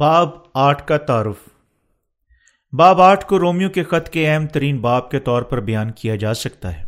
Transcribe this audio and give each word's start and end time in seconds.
باب 0.00 0.28
آٹھ 0.54 0.86
کا 0.86 0.98
تعارف۔ 0.98 1.48
باب 2.72 3.00
آٹھ 3.00 3.26
کو 3.26 3.38
رومیو 3.38 3.70
کے 3.70 3.82
خط 3.82 4.08
کے 4.08 4.30
اہم 4.30 4.46
ترین 4.46 4.78
باب 4.78 5.10
کے 5.10 5.20
طور 5.20 5.42
پر 5.42 5.60
بیان 5.60 5.90
کیا 5.90 6.16
جا 6.16 6.34
سکتا 6.34 6.80
ہے۔ 6.80 6.84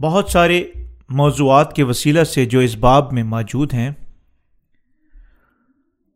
بہت 0.00 0.28
سارے 0.28 0.70
موضوعات 1.08 1.72
کے 1.72 1.82
وسیلہ 1.82 2.24
سے 2.24 2.46
جو 2.46 2.58
اس 2.58 2.76
باب 2.76 3.12
میں 3.12 3.22
موجود 3.22 3.72
ہیں 3.72 3.90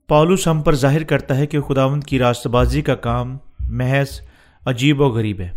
پالوس 0.09 0.49
ہم 0.49 0.63
پر 0.63 0.75
ظاہر 0.75 1.05
کرتا 1.05 1.37
ہے 1.37 1.47
کہ 1.47 1.61
خداوند 1.61 2.05
کی 2.05 2.19
راست 2.19 2.47
بازی 2.47 2.83
کا 2.83 2.95
کام 2.95 3.39
محض 3.61 4.21
عجیب 4.67 5.01
و 5.01 5.09
غریب 5.09 5.41
ہے۔ 5.41 5.51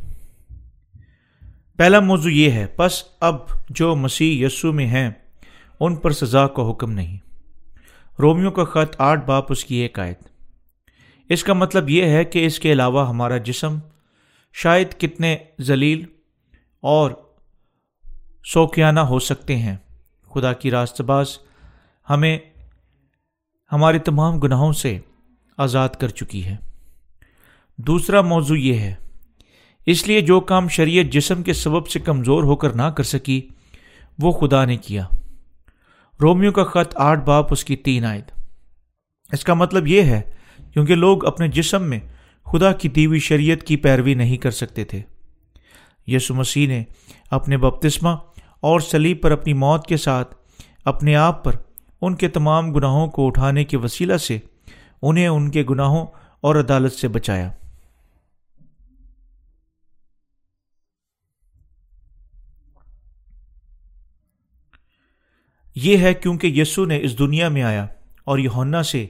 پہلا 1.77 1.99
موضوع 1.99 2.31
یہ 2.31 2.51
ہے، 2.51 2.65
پس 2.65 3.03
اب 3.19 3.35
جو 3.69 3.95
مسیح 3.95 4.45
یسو 4.45 4.73
میں 4.73 4.87
ہیں، 4.87 5.09
ان 5.79 5.95
پر 5.95 6.11
سزا 6.11 6.47
کا 6.47 6.71
حکم 6.71 6.91
نہیں۔ 6.91 7.17
رومیو 8.21 8.51
کا 8.51 8.63
خط 8.63 8.95
آٹھ 8.97 9.25
باپ 9.25 9.51
اس 9.51 9.65
کی 9.65 9.75
ایک 9.75 9.99
آیت۔ 9.99 10.19
اس 11.29 11.43
کا 11.43 11.53
مطلب 11.53 11.89
یہ 11.89 12.05
ہے 12.05 12.25
کہ 12.25 12.45
اس 12.45 12.59
کے 12.59 12.71
علاوہ 12.71 13.09
ہمارا 13.09 13.37
جسم 13.37 13.77
شاید 14.53 14.87
کتنے 14.97 15.37
ذلیل 15.61 16.05
اور 16.81 17.11
سوکیانہ 18.45 18.99
ہو 18.99 19.19
سکتے 19.19 19.55
ہیں۔ 19.55 19.77
خدا 20.33 20.53
کی 20.53 20.71
راست 20.71 21.01
باز 21.01 21.37
ہمیں 22.09 22.39
ہمارے 23.71 23.99
تمام 23.99 24.39
گناہوں 24.39 24.73
سے 24.73 24.99
آزاد 25.57 25.89
کر 25.89 26.07
چکی 26.07 26.45
ہے۔ 26.45 26.55
دوسرا 27.77 28.21
موضوع 28.21 28.57
یہ 28.57 28.77
ہے، 28.79 28.95
اس 29.85 30.07
لیے 30.07 30.21
جو 30.21 30.39
کام 30.39 30.67
شریعت 30.67 31.05
جسم 31.05 31.43
کے 31.43 31.53
سبب 31.53 31.87
سے 31.87 31.99
کمزور 31.99 32.43
ہو 32.43 32.55
کر 32.55 32.69
نہ 32.69 32.89
کر 32.89 33.03
سکی، 33.03 33.47
وہ 34.19 34.31
خدا 34.31 34.65
نے 34.65 34.77
کیا۔ 34.77 35.07
رومیو 36.21 36.51
کا 36.51 36.63
خط 36.63 36.93
آٹھ 36.95 37.19
باپ 37.19 37.53
اس 37.53 37.65
کی 37.65 37.75
تین 37.75 38.05
آئد 38.05 38.23
اس 39.31 39.43
کا 39.43 39.53
مطلب 39.53 39.87
یہ 39.87 40.01
ہے، 40.01 40.21
کیونکہ 40.73 40.95
لوگ 40.95 41.25
اپنے 41.25 41.47
جسم 41.47 41.83
میں 41.83 41.99
خدا 42.45 42.71
کی 42.71 42.89
دیوی 42.89 43.19
شریعت 43.19 43.63
کی 43.63 43.75
پیروی 43.75 44.13
نہیں 44.13 44.37
کر 44.37 44.51
سکتے 44.51 44.83
تھے۔ 44.83 45.01
یسو 46.07 46.33
مسیح 46.33 46.67
نے 46.67 46.83
اپنے 47.31 47.57
بپتسمہ 47.57 48.09
اور 48.59 48.79
سلیب 48.79 49.21
پر 49.21 49.31
اپنی 49.31 49.53
موت 49.53 49.87
کے 49.87 49.97
ساتھ 49.97 50.35
اپنے 50.85 51.15
آپ 51.15 51.43
پر 51.43 51.51
ان 52.01 52.15
کے 52.15 52.27
تمام 52.27 52.71
گناہوں 52.71 53.07
کو 53.07 53.27
اٹھانے 53.27 53.63
کے 53.63 53.77
وسیلہ 53.77 54.17
سے 54.17 54.37
انہیں 55.01 55.27
ان 55.27 55.51
کے 55.51 55.63
گناہوں 55.69 56.05
اور 56.41 56.55
عدالت 56.55 56.93
سے 56.93 57.07
بچایا۔ 57.07 57.51
یہ 65.77 65.97
ہے 65.97 66.13
کیونکہ 66.13 66.47
یسو 66.47 66.85
نے 66.85 66.99
اس 67.03 67.17
دنیا 67.19 67.47
میں 67.49 67.63
آیا 67.63 67.85
اور 68.23 68.39
یہ 68.39 68.81
سے 68.83 69.05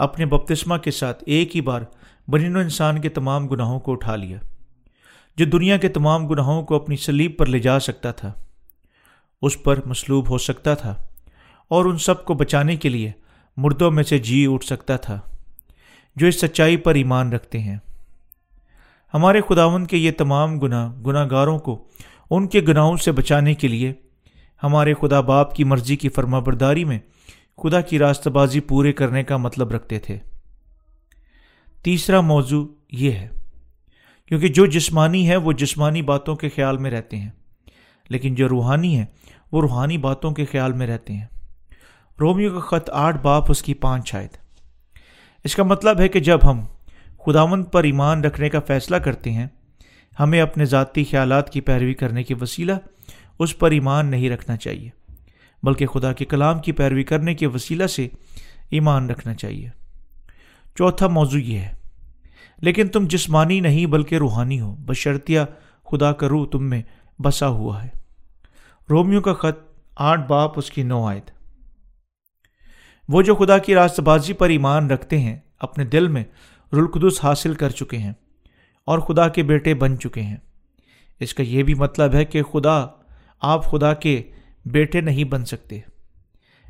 اپنے 0.00 0.26
بپتسمہ 0.26 0.76
کے 0.76 0.90
ساتھ 0.90 1.22
ایک 1.26 1.54
ہی 1.56 1.60
بار 1.60 1.82
بنین 2.28 2.56
و 2.56 2.58
انسان 2.58 3.00
کے 3.00 3.08
تمام 3.08 3.46
گناہوں 3.48 3.78
کو 3.80 3.92
اٹھا 3.92 4.16
لیا، 4.16 4.38
جو 5.38 5.44
دنیا 5.44 5.76
کے 5.76 5.88
تمام 5.88 6.26
گناہوں 6.26 6.62
کو 6.62 6.74
اپنی 6.74 6.96
سلیب 6.96 7.36
پر 7.38 7.46
لے 7.46 7.58
جا 7.58 7.78
سکتا 7.80 8.12
تھا۔ 8.12 8.32
اس 9.42 9.62
پر 9.62 9.78
مصلوب 9.86 10.30
ہو 10.30 10.38
سکتا 10.38 10.74
تھا 10.74 10.94
اور 11.70 11.84
ان 11.84 11.98
سب 11.98 12.24
کو 12.24 12.34
بچانے 12.34 12.76
کے 12.76 12.88
لیے 12.88 13.10
مردوں 13.56 13.90
میں 13.90 14.02
سے 14.02 14.18
جی 14.18 14.46
اٹھ 14.50 14.64
سکتا 14.64 14.96
تھا، 14.96 15.18
جو 16.16 16.26
اس 16.26 16.40
سچائی 16.40 16.76
پر 16.76 16.94
ایمان 16.94 17.32
رکھتے 17.32 17.58
ہیں۔ 17.58 17.78
ہمارے 19.14 19.40
خداون 19.48 19.86
کے 19.86 19.96
یہ 19.96 20.10
تمام 20.18 20.58
گناہ 20.58 20.92
گناہ 21.06 21.26
گاروں 21.30 21.58
کو 21.58 21.82
ان 22.30 22.46
کے 22.48 22.60
گناہوں 22.60 22.96
سے 22.96 23.12
بچانے 23.12 23.54
کے 23.54 23.68
لیے 23.68 23.92
ہمارے 24.62 24.94
خدا 24.94 25.20
باپ 25.20 25.54
کی 25.54 25.64
مرضی 25.64 25.96
کی 25.96 26.08
فرما 26.08 26.38
برداری 26.38 26.84
میں 26.84 26.98
خدا 27.62 27.80
کی 27.80 27.98
راست 27.98 28.28
بازی 28.28 28.60
پورے 28.60 28.92
کرنے 28.92 29.22
کا 29.22 29.36
مطلب 29.36 29.70
رکھتے 29.70 29.98
تھے۔ 29.98 30.18
تیسرا 31.84 32.20
موضوع 32.20 32.66
یہ 32.92 33.10
ہے، 33.10 33.28
کیونکہ 34.30 34.48
جو 34.48 34.66
جسمانی 34.66 35.28
ہے 35.28 35.36
وہ 35.36 35.52
جسمانی 35.52 36.02
باتوں 36.02 36.36
کے 36.36 36.48
خیال 36.48 36.78
میں 36.78 36.90
رہتے 36.90 37.16
ہیں، 37.16 37.30
لیکن 38.10 38.34
جو 38.34 38.48
روحانی 38.48 38.98
ہے 38.98 39.04
وہ 39.52 39.60
روحانی 39.60 39.98
باتوں 39.98 40.30
کے 40.30 40.44
خیال 40.44 40.72
میں 40.72 40.86
رہتے 40.86 41.12
ہیں۔ 41.12 41.26
رومیو 42.20 42.52
کا 42.52 42.60
خط 42.60 42.90
آٹھ، 42.90 43.16
باپ 43.22 43.50
اس 43.50 43.62
کی 43.62 43.74
پانچ 43.74 44.08
شاید 44.08 44.36
اس 45.44 45.54
کا 45.56 45.62
مطلب 45.62 46.00
ہے 46.00 46.08
کہ 46.08 46.20
جب 46.20 46.38
ہم 46.44 46.64
خداون 47.26 47.64
پر 47.64 47.84
ایمان 47.84 48.24
رکھنے 48.24 48.48
کا 48.48 48.60
فیصلہ 48.60 48.96
کرتے 48.96 49.30
ہیں، 49.30 49.46
ہمیں 50.20 50.40
اپنے 50.40 50.64
ذاتی 50.64 51.04
خیالات 51.04 51.50
کی 51.50 51.60
پیروی 51.60 51.94
کرنے 51.94 52.22
کے 52.22 52.34
وسیلہ 52.40 52.72
اس 53.40 53.58
پر 53.58 53.70
ایمان 53.70 54.06
نہیں 54.06 54.30
رکھنا 54.30 54.56
چاہیے، 54.56 54.90
بلکہ 55.62 55.86
خدا 55.86 56.12
کے 56.12 56.24
کلام 56.24 56.58
کی 56.58 56.72
پیروی 56.72 57.02
کرنے 57.02 57.34
کے 57.34 57.46
وسیلہ 57.46 57.86
سے 57.86 58.08
ایمان 58.70 59.10
رکھنا 59.10 59.34
چاہیے۔ 59.34 59.68
چوتھا 60.74 61.08
موضوع 61.08 61.40
یہ 61.40 61.58
ہے، 61.58 61.74
لیکن 62.58 62.88
تم 62.88 63.06
جسمانی 63.06 63.60
نہیں 63.60 63.86
بلکہ 63.86 64.14
روحانی 64.14 64.60
ہو۔ 64.60 64.76
بشرطیہ 64.78 65.40
خدا 65.90 66.12
کا 66.12 66.28
روح 66.28 66.46
تم 66.52 66.70
میں 66.70 66.82
بسا 67.18 67.48
ہوا 67.48 67.84
ہے۔ 67.84 67.88
رومیو 68.90 69.20
کا 69.20 69.32
خط 69.32 69.80
آٹھ 69.96 70.20
باپ 70.28 70.58
اس 70.58 70.70
کی 70.70 70.82
نو 70.82 71.06
آیت۔ 71.06 71.30
وہ 73.08 73.22
جو 73.22 73.34
خدا 73.34 73.58
کی 73.58 73.74
راست 73.74 74.00
بازی 74.00 74.32
پر 74.32 74.48
ایمان 74.48 74.90
رکھتے 74.90 75.18
ہیں، 75.18 75.38
اپنے 75.60 75.84
دل 75.84 76.08
میں 76.08 76.24
رلقدس 76.72 77.24
حاصل 77.24 77.54
کر 77.54 77.70
چکے 77.70 77.98
ہیں 77.98 78.12
اور 78.84 78.98
خدا 78.98 79.28
کے 79.28 79.42
بیٹے 79.42 79.74
بن 79.74 79.98
چکے 79.98 80.22
ہیں۔ 80.22 80.36
اس 81.20 81.34
کا 81.34 81.42
یہ 81.42 81.62
بھی 81.62 81.74
مطلب 81.74 82.14
ہے 82.14 82.24
کہ 82.24 82.42
خدا 82.42 82.86
آپ 83.40 83.70
خدا 83.70 83.94
کے 83.94 84.22
بیٹے 84.64 85.00
نہیں 85.00 85.24
بن 85.24 85.44
سکتے۔ 85.44 85.80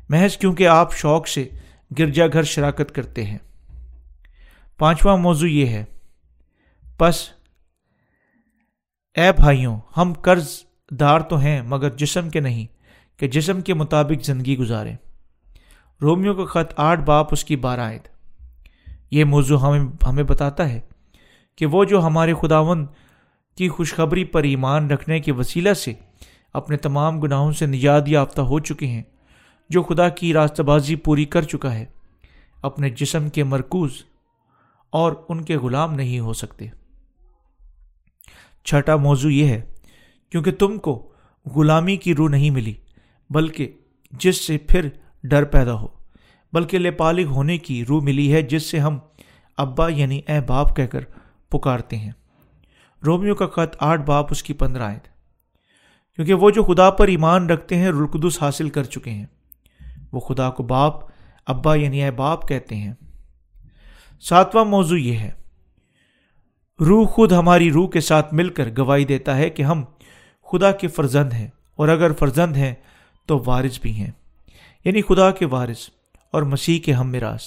محض 0.09 0.37
کیونکہ 0.37 0.67
آپ 0.67 0.93
شوق 0.93 1.27
سے 1.27 1.49
گرجا 1.99 2.27
گھر 2.27 2.43
شراکت 2.43 2.95
کرتے 2.95 3.23
ہیں۔ 3.23 3.37
پانچواں 4.77 5.17
موضوع 5.17 5.49
یہ 5.49 5.65
ہے۔ 5.65 5.85
پس، 6.97 7.29
اے 9.15 9.31
بھائیوں، 9.31 9.79
ہم 9.97 10.13
قرض 10.13 10.63
دار 10.91 11.19
تو 11.19 11.37
ہیں 11.37 11.61
مگر 11.61 11.89
جسم 11.89 12.29
کے 12.29 12.39
نہیں، 12.39 12.65
کہ 13.19 13.27
جسم 13.27 13.61
کے 13.61 13.73
مطابق 13.73 14.23
زندگی 14.23 14.57
گزاریں۔ 14.57 14.95
رومیو 16.01 16.45
کا 16.45 16.45
خط 16.45 16.73
آٹھ، 16.77 16.99
باپ 16.99 17.27
اس 17.31 17.45
کی 17.45 17.55
بارآد 17.55 18.07
یہ 19.11 19.23
موضوع 19.23 19.59
ہمیں 19.59 20.05
ہمیں 20.07 20.23
بتاتا 20.23 20.69
ہے 20.69 20.79
کہ 21.55 21.65
وہ 21.65 21.83
جو 21.83 22.01
ہمارے 22.01 22.33
خداون 22.41 22.85
کی 23.57 23.69
خوشخبری 23.69 24.23
پر 24.23 24.43
ایمان 24.43 24.91
رکھنے 24.91 25.19
کے 25.19 25.31
وسیلہ 25.31 25.73
سے 25.73 25.93
اپنے 26.53 26.77
تمام 26.77 27.19
گناہوں 27.19 27.51
سے 27.51 27.65
نجات 27.65 28.07
یافتہ 28.07 28.41
ہو 28.41 28.59
چکے 28.59 28.87
ہیں، 28.87 29.03
جو 29.69 29.83
خدا 29.83 30.09
کی 30.09 30.33
راستہ 30.33 30.61
بازی 30.61 30.95
پوری 30.95 31.25
کر 31.25 31.41
چکا 31.41 31.75
ہے۔ 31.75 31.85
اپنے 32.61 32.89
جسم 32.89 33.29
کے 33.29 33.43
مرکوز 33.43 33.91
اور 34.89 35.13
ان 35.29 35.43
کے 35.43 35.57
غلام 35.57 35.93
نہیں 35.93 36.19
ہو 36.19 36.33
سکتے۔ 36.33 36.65
چھٹا 38.63 38.95
موضوع 38.95 39.31
یہ 39.31 39.45
ہے، 39.45 39.61
کیونکہ 40.29 40.51
تم 40.51 40.77
کو 40.77 41.11
غلامی 41.55 41.95
کی 41.97 42.15
روح 42.15 42.29
نہیں 42.29 42.49
ملی، 42.49 42.73
بلکہ 43.29 43.71
جس 44.11 44.47
سے 44.47 44.57
پھر 44.57 44.89
ڈر 45.23 45.43
پیدا 45.43 45.73
ہو، 45.73 45.87
بلکہ 46.53 46.79
لپالغ 46.79 47.23
ہونے 47.23 47.57
کی 47.57 47.85
روح 47.85 48.03
ملی 48.03 48.33
ہے، 48.33 48.41
جس 48.41 48.63
سے 48.63 48.79
ہم 48.79 48.97
ابا 49.57 49.87
یعنی 49.87 50.21
اے 50.27 50.39
باپ 50.47 50.75
کہہ 50.75 50.85
کر 50.85 50.99
پکارتے 51.49 51.97
ہیں۔ 51.97 52.11
رومیو 53.05 53.35
کا 53.35 53.47
خط 53.47 53.75
آٹھ 53.79 54.01
باپ 54.01 54.25
اس 54.29 54.43
کی 54.43 54.53
پندرہ 54.53 54.83
آئے 54.83 54.99
کیونکہ 56.15 56.33
وہ 56.33 56.49
جو 56.49 56.63
خدا 56.63 56.89
پر 56.89 57.07
ایمان 57.07 57.49
رکھتے 57.49 57.77
ہیں 57.77 57.87
رلقدس 57.87 58.41
حاصل 58.41 58.69
کر 58.69 58.83
چکے 58.83 59.11
ہیں۔ 59.11 59.25
وہ 60.11 60.19
خدا 60.19 60.49
کو 60.49 60.63
باپ، 60.63 60.93
ابا 61.47 61.75
یعنی 61.75 62.03
اے 62.03 62.11
باپ 62.11 62.47
کہتے 62.47 62.75
ہیں۔ 62.75 62.93
ساتواں 64.21 64.65
موضوع 64.65 64.97
یہ 64.97 65.17
ہے۔ 65.17 65.31
روح 66.79 67.07
خود 67.07 67.31
ہماری 67.31 67.71
روح 67.71 67.89
کے 67.89 68.01
ساتھ 68.01 68.33
مل 68.33 68.49
کر 68.49 68.69
گواہی 68.77 69.05
دیتا 69.05 69.37
ہے 69.37 69.49
کہ 69.49 69.63
ہم 69.63 69.83
خدا 70.51 70.71
کے 70.71 70.87
فرزند 70.87 71.33
ہیں، 71.33 71.47
اور 71.75 71.87
اگر 71.87 72.13
فرزند 72.13 72.57
ہیں 72.57 72.73
تو 73.25 73.43
وارث 73.45 73.79
بھی 73.79 73.93
ہیں۔ 73.93 74.11
یعنی 74.85 75.01
خدا 75.01 75.31
کے 75.31 75.45
وارث 75.45 75.89
اور 76.31 76.41
مسیح 76.41 76.79
کے 76.79 76.93
ہم 76.93 77.11
مراث 77.11 77.43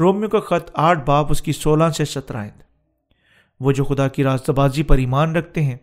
رومیو 0.00 0.28
کا 0.28 0.40
خط 0.40 0.70
آٹھ، 0.74 0.98
باپ 1.06 1.26
اس 1.30 1.42
کی 1.42 1.52
سولہ 1.52 1.90
سے 1.90 2.04
سترہ 2.04 2.48
وہ 3.60 3.72
جو 3.72 3.84
خدا 3.84 4.08
کی 4.08 4.24
راستہ 4.24 4.52
بازی 4.52 4.82
پر 4.82 4.98
ایمان 4.98 5.36
رکھتے 5.36 5.62
ہیں 5.62 5.76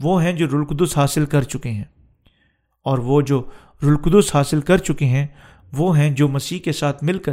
وہ 0.00 0.22
ہیں 0.22 0.32
جو 0.32 0.46
رلقدس 0.46 0.98
حاصل 0.98 1.26
کر 1.26 1.42
چکے 1.42 1.70
ہیں۔ 1.70 1.84
اور 2.84 2.98
وہ 2.98 3.20
جو 3.20 3.42
رلقدس 3.82 4.34
حاصل 4.34 4.60
کر 4.60 4.78
چکے 4.78 5.04
ہیں، 5.04 5.26
وہ 5.72 5.98
ہیں 5.98 6.10
جو 6.10 6.28
مسیح 6.28 6.58
کے 6.58 6.72
ساتھ 6.72 7.04
مل 7.04 7.18
کر 7.18 7.32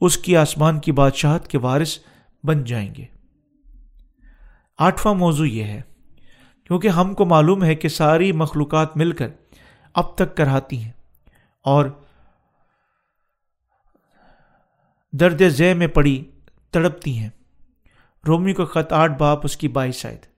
اس 0.00 0.18
کی 0.18 0.36
آسمان 0.36 0.80
کی 0.80 0.92
بادشاہت 0.92 1.48
کے 1.48 1.58
وارث 1.58 1.98
بن 2.44 2.64
جائیں 2.64 2.94
گے۔ 2.94 3.04
آٹھواں 4.78 5.14
موضوع 5.14 5.46
یہ 5.46 5.64
ہے، 5.64 5.82
کیونکہ 6.64 6.88
ہم 6.88 7.14
کو 7.14 7.24
معلوم 7.24 7.64
ہے 7.64 7.74
کہ 7.74 7.88
ساری 7.88 8.32
مخلوقات 8.32 8.96
مل 8.96 9.12
کر 9.12 9.28
اب 9.94 10.14
تک 10.14 10.36
کراتی 10.36 10.84
ہیں۔ 10.84 10.92
اور 11.64 11.86
درد 15.12 15.42
ذہ 15.48 15.74
میں 15.74 15.86
پڑی، 15.86 16.24
تڑپتی 16.70 17.18
ہیں۔ 17.18 17.30
رومی 18.26 18.54
کا 18.54 18.64
خط 18.64 18.92
آٹھ 18.92 19.12
باپ 19.12 19.40
اس 19.44 19.56
کی 19.56 19.68
بائیس 19.68 19.94
شاید 19.94 20.31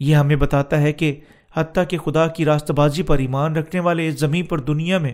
یہ 0.00 0.16
ہمیں 0.16 0.36
بتاتا 0.36 0.80
ہے 0.80 0.92
کہ 0.92 1.20
حتیٰ 1.56 1.84
کہ 1.88 1.98
خدا 1.98 2.26
کی 2.26 2.44
راست 2.44 2.70
بازی 2.70 3.02
پر 3.02 3.18
ایمان 3.18 3.56
رکھنے 3.56 3.80
والے 3.80 4.08
اس 4.08 4.20
زمین 4.20 4.46
پر 4.46 4.60
دنیا 4.60 4.98
میں 4.98 5.12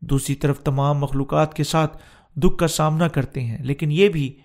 دوسری 0.00 0.34
طرف 0.34 0.60
تمام 0.60 0.98
مخلوقات 0.98 1.54
کے 1.54 1.64
ساتھ 1.64 1.98
دکھ 2.34 2.58
کا 2.58 2.68
سامنا 2.68 3.08
کرتے 3.08 3.40
ہیں۔ 3.40 3.58
لیکن 3.58 3.92
یہ 3.92 4.08
بھی 4.08 4.40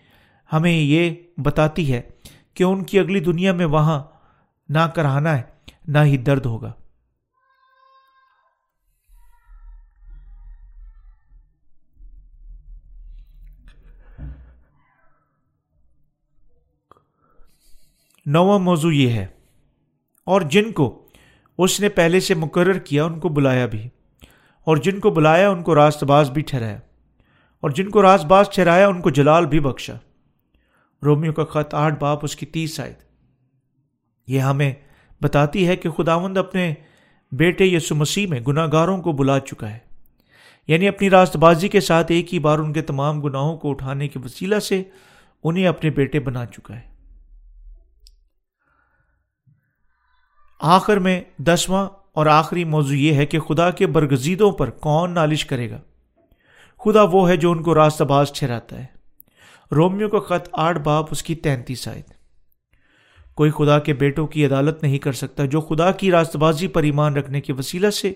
ہمیں 0.54 0.72
یہ 0.72 1.16
بتاتی 1.38 1.94
ہے 1.94 2.02
کہ 2.54 2.64
ان 2.64 2.84
کی 2.84 3.00
اگلی 3.00 3.20
دنیا 3.20 3.54
میں 3.54 3.66
وہاں 3.66 4.04
نہ 4.70 4.88
کرانا 4.96 5.38
ہے، 5.38 5.42
نہ 5.88 5.98
ہی 6.04 6.18
درد 6.18 6.46
ہوگا۔ 6.46 6.74
نواں 18.26 18.60
موضوع 18.60 18.94
یہ 18.94 19.10
ہے۔ 19.10 19.39
اور 20.30 20.42
جن 20.42 20.72
کو 20.72 21.08
اس 21.58 21.80
نے 21.80 21.90
پہلے 21.90 22.20
سے 22.20 22.34
مقرر 22.34 22.80
کیا، 22.80 23.06
ان 23.06 23.20
کو 23.20 23.30
بلایا 23.30 23.66
بھی۔ 23.66 23.90
اور 24.64 24.78
جن 24.78 25.00
کو 25.00 25.10
بلایا، 25.10 25.50
ان 25.50 25.64
کو 25.64 25.76
راست 25.76 26.04
باز 26.04 26.32
بھی 26.32 26.42
ٹھہرایا۔ 26.42 26.80
اور 27.60 27.70
جن 27.70 27.90
کو 27.90 28.02
راست 28.02 28.26
باز 28.26 28.50
ٹھہرایا، 28.50 28.88
ان 28.88 29.02
کو 29.02 29.10
جلال 29.10 29.46
بھی 29.46 29.60
بخشا۔ 29.60 29.94
رومیو 31.04 31.34
کا 31.34 31.44
خط 31.44 31.74
آٹھ، 31.74 32.00
باپ 32.00 32.20
اس 32.22 32.36
کی 32.36 32.46
تیس 32.46 32.80
آئے 32.80 32.94
یہ 34.28 34.40
ہمیں 34.40 34.74
بتاتی 35.22 35.68
ہے 35.68 35.76
کہ 35.76 35.90
خداوند 35.90 36.38
اپنے 36.38 36.74
بیٹے 37.32 37.66
یسو 37.66 37.96
مسیح 37.96 38.28
میں 38.28 38.40
گناہ 38.40 38.68
گاروں 38.72 39.02
کو 39.02 39.12
بلا 39.12 39.40
چکا 39.40 39.70
ہے۔ 39.70 39.80
یعنی 40.68 40.88
اپنی 40.88 41.10
راست 41.10 41.36
بازی 41.36 41.68
کے 41.68 41.80
ساتھ 41.80 42.12
ایک 42.12 42.34
ہی 42.34 42.40
بار 42.40 42.60
ان 42.60 42.74
کے 42.74 42.82
تمام 42.82 43.22
گناہوں 43.22 43.58
کو 43.58 43.70
اٹھانے 43.70 44.08
کے 44.08 44.20
وسیلہ 44.26 44.60
سے 44.60 44.84
انہیں 45.44 45.68
اپنے 45.68 45.90
بیٹے 45.90 46.20
بنا 46.20 46.46
چکا 46.46 46.80
ہے۔ 46.80 46.89
آخر 50.60 50.98
میں 50.98 51.22
دسواں 51.38 51.90
اور 52.14 52.26
آخری 52.26 52.64
موضوع 52.64 52.96
یہ 52.96 53.14
ہے 53.14 53.26
کہ 53.26 53.40
خدا 53.40 53.72
کے 53.72 53.88
برگزیدوں 53.88 54.52
پر 54.52 54.70
کون 54.70 55.12
نالش 55.12 55.46
کرے 55.46 55.70
گا؟ 55.70 55.82
خدا 56.78 57.04
وہ 57.04 57.30
ہے 57.30 57.38
جو 57.38 57.52
ان 57.52 57.64
کو 57.64 57.76
راست 57.76 58.02
باز 58.02 58.32
ٹھہراتا 58.32 58.80
ہے۔ 58.80 58.86
رومیو 59.72 60.10
کا 60.10 60.20
خط 60.20 60.50
آٹھ 60.52 60.80
باپ 60.80 61.06
اس 61.12 61.24
کی 61.24 61.36
تینتیس 61.36 61.88
آئے 61.88 62.02
کوئی 63.34 63.52
خدا 63.52 63.80
کے 63.80 63.94
بیٹوں 63.94 64.28
کی 64.28 64.46
عدالت 64.46 64.84
نہیں 64.84 64.98
کر 64.98 65.14
سکتا 65.14 65.46
جو 65.46 65.62
خدا 65.62 65.92
کی 65.92 66.12
راست 66.12 66.36
بازی 66.36 66.68
پر 66.68 66.84
ایمان 66.84 67.16
رکھنے 67.16 67.42
کے 67.42 67.54
وسیلہ 67.54 67.90
سے 67.90 68.14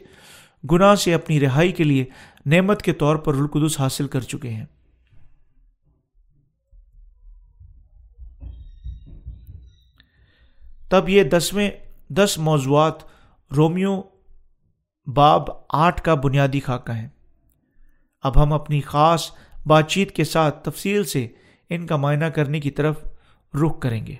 گناہ 0.71 0.95
سے 0.95 1.13
اپنی 1.13 1.39
رہائی 1.39 1.71
کے 1.71 1.83
لیے 1.83 2.05
نعمت 2.45 2.81
کے 2.81 2.93
طور 2.93 3.15
پر 3.15 3.35
رلقدس 3.35 3.79
حاصل 3.79 4.07
کر 4.07 4.21
چکے 4.21 4.49
ہیں۔ 4.49 4.65
تب 10.89 11.09
یہ 11.09 11.23
دسویں 11.23 11.71
دس 12.17 12.37
موضوعات 12.37 12.93
رومیو 13.57 14.01
باب 15.05 15.43
آٹھ 15.69 16.01
کا 16.01 16.13
بنیادی 16.13 16.59
خاکہ 16.59 16.91
ہیں۔ 16.91 17.07
اب 18.23 18.43
ہم 18.43 18.53
اپنی 18.53 18.81
خاص 18.81 19.31
بات 19.65 19.87
چیت 19.87 20.11
کے 20.11 20.23
ساتھ 20.23 20.69
تفصیل 20.69 21.03
سے 21.03 21.27
ان 21.69 21.87
کا 21.87 21.95
معائنہ 21.95 22.25
کرنے 22.25 22.59
کی 22.59 22.71
طرف 22.71 22.95
رخ 23.63 23.79
کریں 23.79 24.05
گے۔ 24.05 24.15